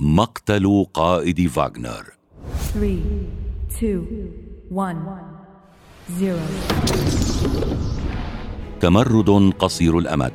مقتل 0.00 0.86
قائد 0.94 1.46
فاغنر 1.46 2.04
3, 2.74 2.98
2, 3.70 4.06
1, 4.70 4.96
0. 6.08 6.38
تمرد 8.80 9.52
قصير 9.58 9.98
الأمد. 9.98 10.32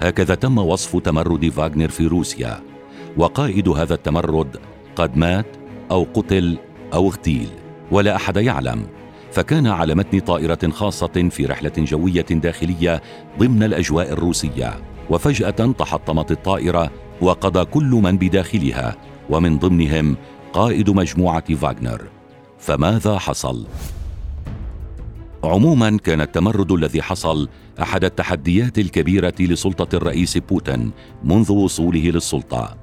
هكذا 0.00 0.34
تم 0.34 0.58
وصف 0.58 0.96
تمرد 0.96 1.48
فاغنر 1.48 1.88
في 1.88 2.06
روسيا 2.06 2.60
وقائد 3.16 3.68
هذا 3.68 3.94
التمرد 3.94 4.56
قد 4.96 5.16
مات 5.16 5.56
أو 5.90 6.06
قتل 6.14 6.58
أو 6.92 7.08
اغتيل 7.08 7.48
ولا 7.90 8.16
أحد 8.16 8.36
يعلم. 8.36 8.86
فكان 9.32 9.66
على 9.66 9.94
متن 9.94 10.20
طائرة 10.20 10.70
خاصة 10.70 11.28
في 11.30 11.46
رحلة 11.46 11.72
جوية 11.78 12.26
داخلية 12.30 13.02
ضمن 13.38 13.62
الأجواء 13.62 14.12
الروسية. 14.12 14.97
وفجأة 15.10 15.72
تحطمت 15.78 16.30
الطائرة 16.30 16.90
وقضى 17.20 17.64
كل 17.64 17.90
من 17.90 18.18
بداخلها 18.18 18.96
ومن 19.30 19.58
ضمنهم 19.58 20.16
قائد 20.52 20.90
مجموعة 20.90 21.54
فاغنر. 21.54 22.02
فماذا 22.58 23.18
حصل؟ 23.18 23.66
عموما 25.44 25.96
كان 25.96 26.20
التمرد 26.20 26.72
الذي 26.72 27.02
حصل 27.02 27.48
أحد 27.82 28.04
التحديات 28.04 28.78
الكبيرة 28.78 29.34
لسلطة 29.40 29.96
الرئيس 29.96 30.38
بوتين 30.38 30.90
منذ 31.24 31.52
وصوله 31.52 32.10
للسلطة. 32.10 32.76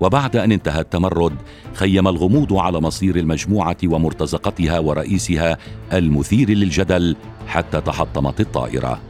وبعد 0.00 0.36
أن 0.36 0.52
انتهى 0.52 0.80
التمرد 0.80 1.34
خيم 1.74 2.08
الغموض 2.08 2.54
على 2.54 2.80
مصير 2.80 3.16
المجموعة 3.16 3.76
ومرتزقتها 3.84 4.78
ورئيسها 4.78 5.58
المثير 5.92 6.50
للجدل 6.50 7.16
حتى 7.46 7.80
تحطمت 7.80 8.40
الطائرة. 8.40 9.00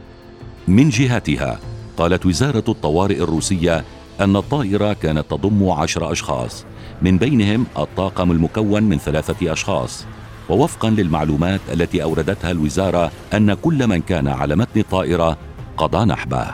من 0.67 0.89
جهتها 0.89 1.59
قالت 2.01 2.25
وزارة 2.25 2.63
الطوارئ 2.69 3.23
الروسية 3.23 3.83
أن 4.21 4.35
الطائرة 4.35 4.93
كانت 4.93 5.25
تضم 5.29 5.69
عشر 5.69 6.11
أشخاص 6.11 6.65
من 7.01 7.17
بينهم 7.17 7.65
الطاقم 7.77 8.31
المكون 8.31 8.83
من 8.83 8.97
ثلاثة 8.97 9.53
أشخاص. 9.53 10.05
ووفقا 10.49 10.89
للمعلومات 10.89 11.61
التي 11.73 12.03
أوردتها 12.03 12.51
الوزارة 12.51 13.11
أن 13.33 13.53
كل 13.53 13.87
من 13.87 14.01
كان 14.01 14.27
على 14.27 14.55
متن 14.55 14.79
الطائرة 14.79 15.37
قضى 15.77 16.05
نحبه. 16.05 16.47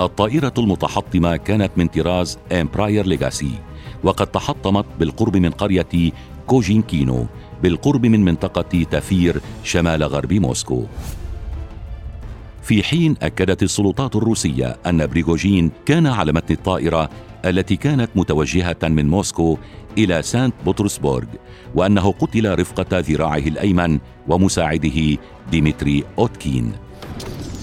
الطائرة 0.00 0.54
المتحطمة 0.58 1.36
كانت 1.36 1.70
من 1.76 1.86
طراز 1.86 2.38
إمبراير 2.52 3.06
ليغاسي 3.06 3.52
وقد 4.04 4.26
تحطمت 4.26 4.84
بالقرب 5.00 5.36
من 5.36 5.50
قرية 5.50 6.12
كوجينكينو 6.46 7.26
بالقرب 7.62 8.06
من 8.06 8.24
منطقة 8.24 8.84
تافير 8.90 9.40
شمال 9.64 10.04
غرب 10.04 10.32
موسكو. 10.32 10.86
في 12.70 12.82
حين 12.82 13.14
أكدت 13.22 13.62
السلطات 13.62 14.16
الروسية 14.16 14.76
أن 14.86 15.06
بريغوجين 15.06 15.70
كان 15.86 16.06
على 16.06 16.32
متن 16.32 16.54
الطائرة 16.54 17.10
التي 17.44 17.76
كانت 17.76 18.10
متوجهة 18.14 18.76
من 18.82 19.08
موسكو 19.08 19.58
إلى 19.98 20.22
سانت 20.22 20.54
بطرسبورغ 20.66 21.26
وأنه 21.74 22.12
قتل 22.12 22.58
رفقة 22.58 22.98
ذراعه 22.98 23.38
الأيمن 23.38 23.98
ومساعده 24.28 25.18
ديمتري 25.50 26.04
أوتكين. 26.18 26.72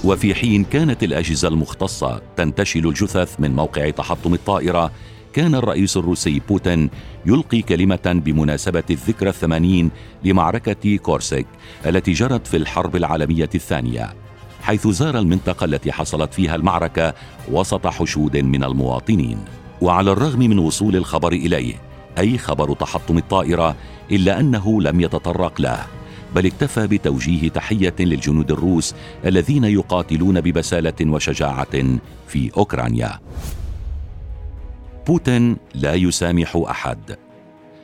وفي 0.04 0.36
حين 0.36 0.64
كانت 0.64 1.04
الأجهزة 1.04 1.48
المختصة 1.48 2.22
تنتشل 2.38 2.88
الجثث 2.88 3.40
من 3.40 3.56
موقع 3.56 3.90
تحطم 3.90 4.34
الطائرة 4.34 4.92
كان 5.34 5.56
الرئيس 5.56 5.98
الروسي 5.98 6.42
بوتين 6.50 6.90
يلقي 7.26 7.62
كلمة 7.62 8.22
بمناسبة 8.26 8.84
الذكرى 8.90 9.30
الثمانين 9.30 9.92
لمعركة 10.24 10.98
كورسك 10.98 11.46
التي 11.86 12.12
جرت 12.12 12.48
في 12.48 12.58
الحرب 12.58 12.96
العالمية 12.96 13.50
الثانية. 13.56 14.27
حيث 14.68 14.88
زار 14.88 15.20
المنطقة 15.20 15.66
التي 15.66 15.92
حصلت 15.92 16.34
فيها 16.34 16.56
المعركة 16.56 17.14
وسط 17.52 17.88
حشود 17.88 18.38
من 18.38 18.64
المواطنين. 18.64 19.38
وعلى 19.82 20.12
الرغم 20.12 20.40
من 20.40 20.60
وصول 20.60 20.96
الخبر 20.96 21.32
إليه 21.32 21.76
أي 22.18 22.38
خبر 22.38 22.74
تحطم 22.74 23.18
الطائرة 23.18 23.76
إلا 24.12 24.40
أنه 24.40 24.82
لم 24.82 25.02
يتطرق 25.02 25.62
له 25.62 25.86
بل 26.36 26.46
اكتفى 26.46 26.88
بتوجيه 26.88 27.50
تحية 27.50 27.94
للجنود 28.00 28.52
الروس 28.52 28.96
الذين 29.26 29.64
يقاتلون 29.64 30.42
ببسالة 30.42 31.12
وشجاعة 31.12 32.00
في 32.28 32.52
أوكرانيا. 32.58 33.20
بوتين 35.08 35.58
لا 35.76 35.94
يسامح 35.94 36.64
أحد. 36.70 37.18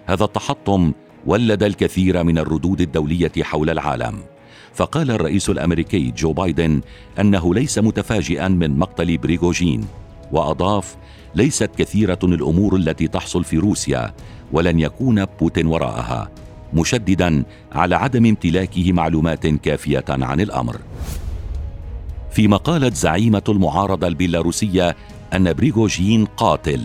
هذا 0.06 0.24
التحطم 0.24 0.92
ولد 1.26 1.64
الكثير 1.64 2.24
من 2.24 2.38
الردود 2.38 2.82
الدولية 2.82 3.44
حول 3.44 3.70
العالم. 3.70 4.33
فقال 4.74 5.12
الرئيس 5.12 5.50
الأمريكي 5.50 6.12
جو 6.18 6.34
بايدن 6.34 6.82
أنه 7.20 7.54
ليس 7.54 7.80
متفاجئا 7.80 8.48
من 8.48 8.80
مقتل 8.80 9.18
بريغوجين 9.18 9.88
وأضاف 10.32 10.96
ليست 11.36 11.70
كثيرة 11.78 12.20
الأمور 12.24 12.76
التي 12.76 13.08
تحصل 13.08 13.44
في 13.44 13.58
روسيا 13.58 14.14
ولن 14.52 14.80
يكون 14.80 15.26
بوتين 15.26 15.68
وراءها 15.68 16.32
مشددا 16.74 17.44
على 17.72 17.96
عدم 17.96 18.26
امتلاكه 18.26 18.92
معلومات 18.92 19.48
كافية 19.48 20.06
عن 20.10 20.42
الأمر. 20.42 20.78
فيما 22.32 22.58
قالت 22.58 22.96
زعيمة 22.96 23.44
المعارضة 23.50 24.08
البيلاروسية 24.08 24.96
أن 25.34 25.54
بريغوجين 25.54 26.26
قاتل 26.26 26.82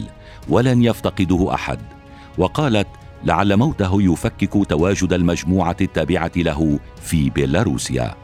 ولن 0.49 0.83
يفتقده 0.83 1.55
أحد 1.55 1.79
وقالت 2.39 2.87
لعل 3.25 3.57
موته 3.57 4.03
يفكك 4.03 4.69
تواجد 4.69 5.13
المجموعة 5.13 5.77
التابعة 5.81 6.33
له 6.37 6.79
في 7.03 7.31
بيلاروسيا. 7.31 8.15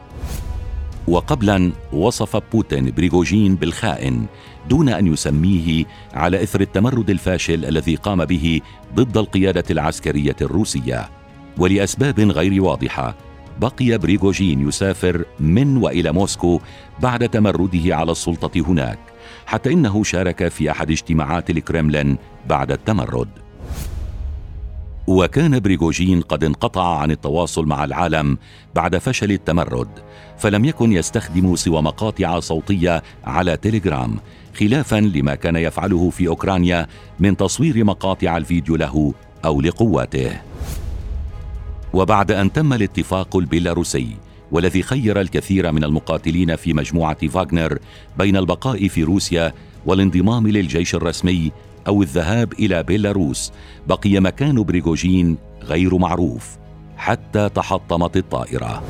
وقبلا 1.07 1.71
وصف 1.93 2.41
بوتين 2.51 2.91
بريغوجين 2.91 3.55
بالخائن 3.55 4.25
دون 4.69 4.89
أن 4.89 5.07
يسميه 5.07 5.85
على 6.13 6.43
إثر 6.43 6.61
التمرد 6.61 7.09
الفاشل 7.09 7.65
الذي 7.65 7.95
قام 7.95 8.25
به 8.25 8.61
ضد 8.95 9.17
القيادة 9.17 9.63
العسكرية 9.69 10.35
الروسية. 10.41 11.09
ولأسباب 11.57 12.19
غير 12.19 12.63
واضحة 12.63 13.15
بقي 13.61 13.97
بريغوجين 13.97 14.67
يسافر 14.67 15.25
من 15.39 15.77
وإلى 15.77 16.11
موسكو 16.11 16.59
بعد 16.99 17.29
تمرده 17.29 17.95
على 17.95 18.11
السلطة 18.11 18.61
هناك 18.61 18.99
حتى 19.45 19.73
إنه 19.73 20.03
شارك 20.03 20.47
في 20.47 20.71
أحد 20.71 20.91
اجتماعات 20.91 21.49
الكرملين 21.49 22.17
بعد 22.49 22.71
التمرد. 22.71 23.29
وكان 25.07 25.59
بريغوجين 25.59 26.21
قد 26.21 26.43
انقطع 26.43 26.97
عن 26.97 27.11
التواصل 27.11 27.65
مع 27.65 27.83
العالم 27.83 28.37
بعد 28.75 28.97
فشل 28.97 29.31
التمرد 29.31 29.87
فلم 30.37 30.65
يكن 30.65 30.91
يستخدم 30.91 31.55
سوى 31.55 31.81
مقاطع 31.81 32.39
صوتية 32.39 33.03
على 33.23 33.57
تيليجرام 33.57 34.19
خلافا 34.59 34.95
لما 34.95 35.35
كان 35.35 35.55
يفعله 35.55 36.09
في 36.09 36.27
أوكرانيا 36.27 36.87
من 37.19 37.37
تصوير 37.37 37.83
مقاطع 37.83 38.37
الفيديو 38.37 38.75
له 38.75 39.13
أو 39.45 39.61
لقواته. 39.61 40.31
وبعد 41.93 42.31
أن 42.31 42.53
تم 42.53 42.73
الاتفاق 42.73 43.35
البيلاروسي 43.35 44.15
والذي 44.51 44.83
خير 44.83 45.21
الكثير 45.21 45.71
من 45.71 45.83
المقاتلين 45.83 46.55
في 46.55 46.73
مجموعة 46.73 47.27
فاغنر 47.27 47.79
بين 48.17 48.37
البقاء 48.37 48.87
في 48.87 49.03
روسيا 49.03 49.53
والانضمام 49.85 50.47
للجيش 50.47 50.95
الرسمي 50.95 51.51
أو 51.87 52.01
الذهاب 52.01 52.53
إلى 52.53 52.83
بيلاروس 52.83 53.51
بقي 53.87 54.19
مكان 54.19 54.63
بريغوجين 54.63 55.37
غير 55.63 55.97
معروف 55.97 56.57
حتى 56.97 57.49
تحطمت 57.49 58.17
الطائرة. 58.17 58.83